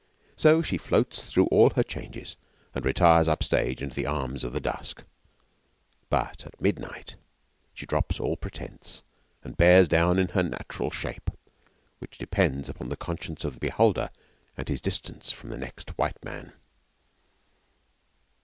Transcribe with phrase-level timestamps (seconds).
[0.35, 2.35] So She floats through all Her changes
[2.73, 5.03] and retires upstage into the arms of the dusk.
[6.09, 7.17] But at midnight
[7.75, 9.03] She drops all pretence
[9.43, 11.29] and bears down in Her natural shape,
[11.99, 14.09] which depends upon the conscience of the beholder
[14.57, 16.53] and his distance from the next white man.